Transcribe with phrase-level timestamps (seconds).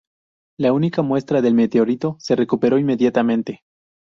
[0.57, 3.61] La única muestra del meteorito se recuperó inmediatamente.